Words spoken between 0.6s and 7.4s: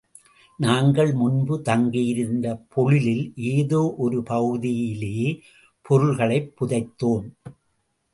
நாங்கள் முன்பு தங்கியிருந்த பொழிலில் ஏதோ ஒரு பகுதியிலே பொருள்களைப் புதைத்தோம்.